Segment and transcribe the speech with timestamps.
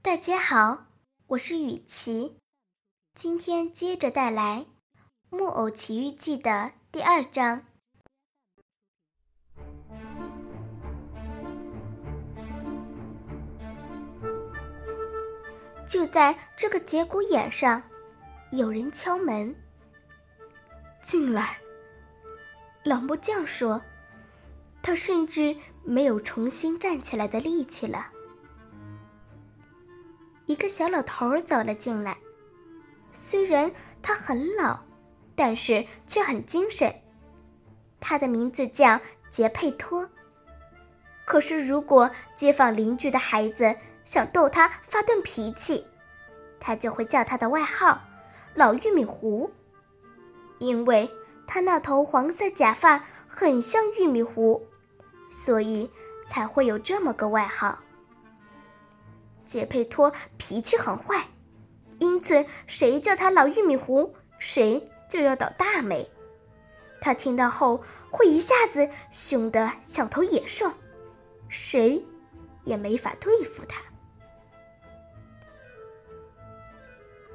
[0.00, 0.86] 大家好，
[1.26, 2.38] 我是雨琪，
[3.16, 4.66] 今天接着带来
[5.36, 7.66] 《木偶奇遇记》的第二章。
[15.84, 17.82] 就在这个节骨眼上，
[18.52, 19.54] 有人敲门。
[21.02, 21.58] 进来，
[22.84, 23.82] 老木匠说，
[24.80, 28.12] 他甚至没有重新站起来的力气了。
[30.48, 32.16] 一个小老头走了进来，
[33.12, 33.70] 虽然
[34.00, 34.80] 他很老，
[35.36, 36.90] 但是却很精神。
[38.00, 38.98] 他的名字叫
[39.30, 40.08] 杰佩托。
[41.26, 45.86] 可是，如果街坊邻居的孩子想逗他发顿脾气，
[46.58, 48.00] 他就会叫他的外号
[48.56, 49.50] “老玉米糊”，
[50.60, 51.10] 因为
[51.46, 54.66] 他那头黄色假发很像玉米糊，
[55.30, 55.90] 所以
[56.26, 57.78] 才会有这么个外号。
[59.48, 61.24] 杰佩托脾气很坏，
[61.98, 66.06] 因此谁叫他老玉米糊，谁就要倒大霉。
[67.00, 70.70] 他听到后会一下子凶得像头野兽，
[71.48, 72.04] 谁
[72.64, 73.80] 也没法对付他。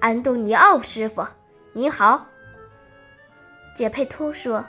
[0.00, 1.26] 安东尼奥师傅，
[1.74, 2.26] 你好。
[3.76, 4.64] 杰佩托说：“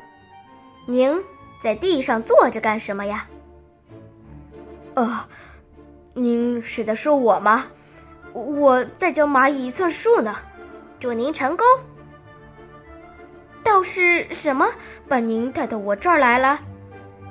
[0.85, 1.23] 您
[1.61, 3.29] 在地上坐着干什么呀？”
[4.95, 5.29] 呃。
[6.19, 7.67] 您是在说我吗？
[8.33, 10.35] 我在教蚂蚁算数呢。
[10.99, 11.65] 祝您成功。
[13.63, 14.67] 倒是什么
[15.07, 16.59] 把您带到我这儿来了，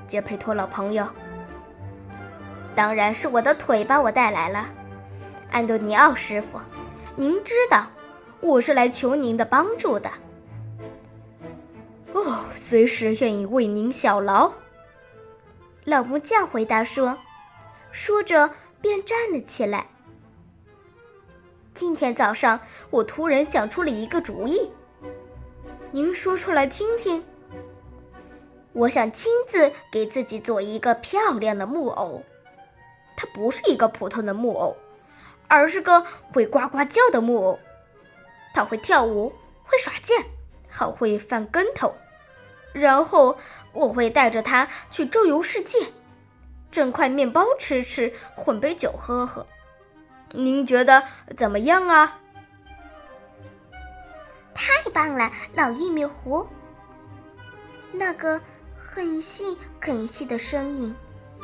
[0.07, 1.07] 杰佩托老朋友？
[2.75, 4.67] 当然是我的腿把我带来了，
[5.51, 6.59] 安东尼奥师傅。
[7.15, 7.85] 您知道，
[8.41, 10.09] 我是来求您的帮助的。
[12.15, 14.51] 哦，随时愿意为您效劳。
[15.85, 17.19] 老木匠回答说，
[17.93, 18.49] 说着。
[18.81, 19.87] 便站了起来。
[21.75, 24.73] 今天早上，我突然想出了一个主意，
[25.91, 27.25] 您说出来听听。
[28.73, 32.23] 我想亲自给自己做一个漂亮的木偶，
[33.17, 34.77] 它不是一个普通的木偶，
[35.49, 37.59] 而是个会呱呱叫的木偶。
[38.55, 39.33] 它会跳舞，
[39.65, 40.25] 会耍剑，
[40.69, 41.95] 还会翻跟头。
[42.73, 43.37] 然后
[43.73, 45.79] 我会带着它去周游世界。
[46.71, 49.47] 整块面包吃吃，混杯酒喝喝，
[50.33, 51.03] 您觉得
[51.37, 52.19] 怎么样啊？
[54.55, 56.47] 太棒了，老玉米糊。
[57.93, 58.41] 那个
[58.77, 60.95] 很细很细的声音，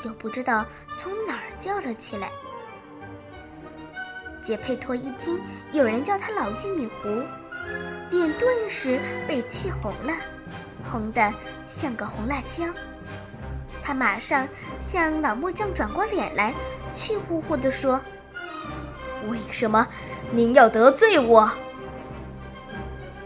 [0.05, 0.65] 又不知道
[0.97, 2.31] 从哪儿叫了起来。
[4.43, 5.41] 杰佩托一听
[5.73, 7.09] 有人叫他老玉米糊，
[8.11, 10.13] 脸顿时被气红了，
[10.85, 11.33] 红的
[11.67, 12.65] 像个红辣椒。
[13.87, 14.49] 他马上
[14.81, 16.55] 向老木匠转过脸来，
[16.91, 18.01] 气呼呼地说
[19.29, 19.87] ：“为什么
[20.31, 21.41] 您要得罪我？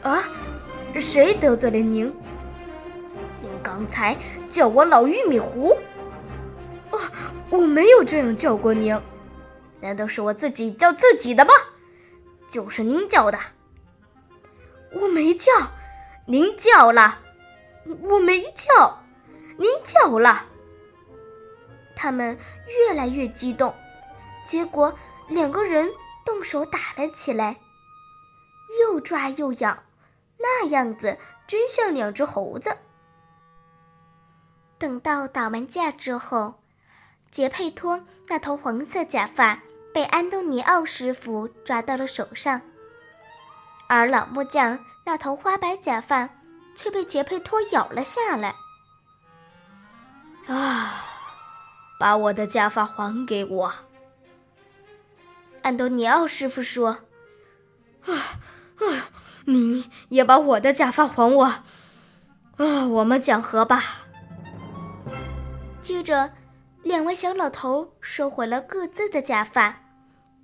[0.02, 0.24] 啊，
[0.96, 2.12] 谁得罪了您？
[3.40, 4.16] 您刚才
[4.48, 5.78] 叫我老玉米糊。
[6.90, 6.98] 哦，
[7.50, 9.00] 我没有这样叫过您。
[9.80, 11.52] 难道是我自己叫自己的吗？
[12.48, 13.38] 就是您叫的。
[14.92, 15.52] 我没叫，
[16.26, 17.20] 您叫了。
[18.02, 18.98] 我没叫。”
[19.60, 20.46] 您叫了，
[21.96, 22.38] 他们
[22.68, 23.74] 越来越激动，
[24.44, 24.96] 结果
[25.26, 25.90] 两个人
[26.24, 27.56] 动手打了起来，
[28.80, 29.76] 又抓又咬，
[30.38, 32.74] 那样子真像两只猴子。
[34.78, 36.54] 等到打完架之后，
[37.32, 39.60] 杰佩托那头黄色假发
[39.92, 42.62] 被安东尼奥师傅抓到了手上，
[43.88, 46.30] 而老木匠那头花白假发
[46.76, 48.54] 却被杰佩托咬了下来。
[50.48, 51.04] 啊！
[51.98, 53.72] 把我的假发还给我。
[55.62, 56.98] 安东尼奥师傅说
[58.06, 58.14] ：“啊
[58.76, 59.10] 啊！
[59.46, 61.44] 你也把我的假发还我。
[61.44, 63.82] 啊，我们讲和吧。”
[65.82, 66.32] 接着，
[66.84, 69.82] 两位小老头收回了各自的假发，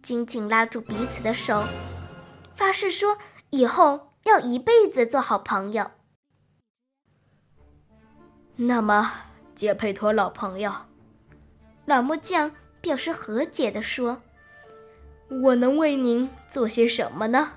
[0.03, 1.63] 紧紧拉住彼此的手，
[2.57, 3.17] 发誓说
[3.51, 5.93] 以后要一辈子做好朋友。
[8.57, 9.13] 那么。
[9.55, 10.73] 杰佩托老朋友，
[11.85, 14.21] 老木匠表示和解地说
[15.43, 17.53] ：“我能为您做些什么呢？”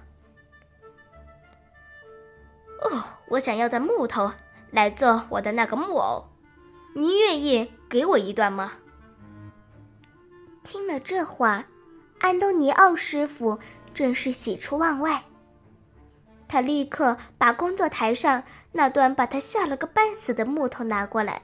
[2.84, 4.32] 哦，我想要段木头
[4.70, 6.28] 来做我的那个木偶，
[6.94, 8.74] 您愿意给我一段吗？
[10.64, 11.66] 听了这话，
[12.20, 13.58] 安东尼奥师傅
[13.94, 15.24] 真是喜出望外。
[16.48, 21.42] 他立刻把工作台上那段把他吓了个半死的木头拿过来。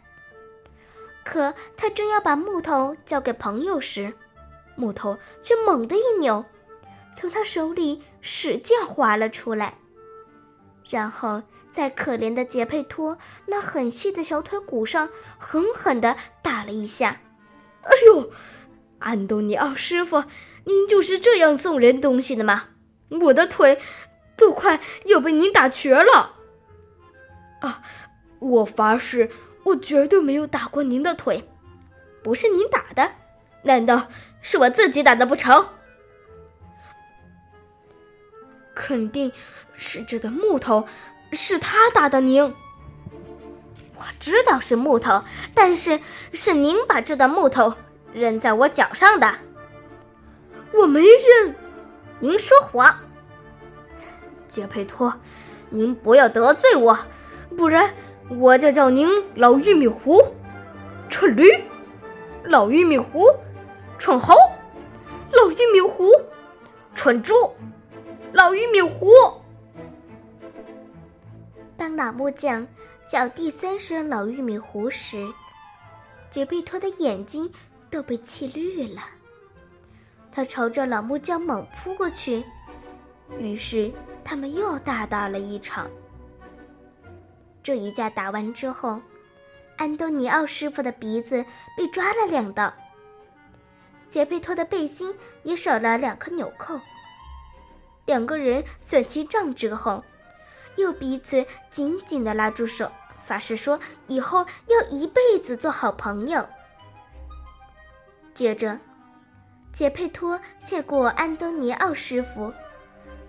[1.24, 4.14] 可他正要把木头交给朋友时，
[4.76, 6.44] 木头却猛地一扭，
[7.14, 9.76] 从他手里使劲滑了出来，
[10.90, 11.42] 然后
[11.72, 15.10] 在可怜的杰佩托那很细的小腿骨上
[15.40, 17.22] 狠狠地打了一下。
[17.84, 18.32] 哎呦，
[19.00, 20.24] 安东尼奥师傅，
[20.66, 22.70] 您就是这样送人东西的吗？
[23.22, 23.80] 我的腿
[24.36, 26.36] 都快要被您打瘸了！
[27.62, 27.84] 啊，
[28.40, 29.30] 我发誓，
[29.64, 31.50] 我绝对没有打过您的腿，
[32.22, 33.12] 不是您打的，
[33.64, 34.08] 难道
[34.42, 35.66] 是我自己打的不成？
[38.76, 39.32] 肯定
[39.76, 40.88] 是这的木头，
[41.32, 42.44] 是他打的您。
[43.96, 45.24] 我知道是木头，
[45.54, 46.00] 但是
[46.34, 47.74] 是您把这段木头
[48.12, 49.34] 扔在我脚上的。
[50.74, 51.56] 我没扔。
[52.20, 52.98] 您说谎，
[54.48, 55.14] 杰佩托，
[55.70, 56.98] 您不要得罪我，
[57.56, 57.94] 不然
[58.40, 60.22] 我就叫您老玉米糊，
[61.10, 61.50] 蠢驴，
[62.44, 63.28] 老玉米糊，
[63.98, 64.34] 蠢猴，
[65.32, 66.06] 老玉米糊，
[66.96, 67.34] 蠢猪，
[68.32, 69.08] 老玉米糊。
[71.78, 72.66] 当老木匠
[73.08, 75.28] 叫第三声“老玉米糊”时，
[76.30, 77.50] 杰佩托的眼睛
[77.90, 79.02] 都被气绿了。
[80.32, 82.44] 他朝着老木匠猛扑过去，
[83.38, 83.92] 于是
[84.24, 85.88] 他们又大打了一场。
[87.64, 89.02] 这一架打完之后，
[89.78, 91.46] 安东尼奥师傅的鼻子
[91.78, 92.74] 被抓了两道，
[94.10, 96.80] 杰佩托的背心也少了两颗纽扣。
[98.06, 100.04] 两个人算清账之后，
[100.76, 102.92] 又彼此紧紧地拉住手，
[103.24, 106.46] 发誓说以后要一辈子做好朋友。
[108.34, 108.78] 接着。
[109.72, 112.54] 杰佩托谢过安东尼奥师傅，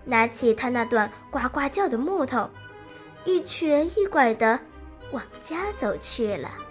[0.03, 2.47] 拿起他那段呱呱叫的木头，
[3.25, 4.59] 一瘸一拐地
[5.11, 6.64] 往家走去了。